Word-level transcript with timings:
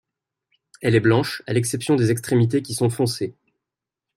Elle 0.81 0.95
est 0.95 0.99
blanche, 0.99 1.43
à 1.45 1.53
l’exception 1.53 1.95
des 1.95 2.09
extrémités 2.09 2.63
qui 2.63 2.73
sont 2.73 2.89
foncées. 2.89 3.35